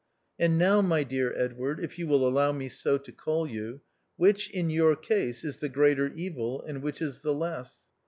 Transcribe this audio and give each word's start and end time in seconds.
"And 0.39 0.57
now, 0.57 0.81
my 0.81 1.03
dear 1.03 1.31
Edward 1.37 1.79
(if 1.79 1.99
you 1.99 2.07
will 2.07 2.27
allow 2.27 2.51
me 2.51 2.69
so 2.69 2.97
to 2.97 3.11
call 3.11 3.45
you), 3.47 3.81
which, 4.17 4.49
in 4.49 4.71
your 4.71 4.95
case, 4.95 5.43
is 5.43 5.57
the 5.57 5.69
greater 5.69 6.07
evil, 6.15 6.63
and 6.63 6.81
which 6.81 7.03
is 7.03 7.21
the 7.21 7.35
less 7.35 7.87